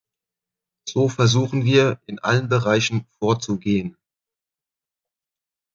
So 0.89 1.09
versuchen 1.09 1.63
wir 1.63 2.01
in 2.07 2.17
allen 2.17 2.49
Bereichen 2.49 3.05
vorzugehen. 3.19 3.95